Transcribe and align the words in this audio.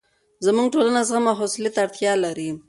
زموږ 0.45 0.67
ټولنه 0.75 0.99
زغم 1.07 1.25
او 1.31 1.37
حوصلې 1.39 1.69
ته 1.73 1.79
اړتیا 1.85 2.13
لري. 2.23 2.49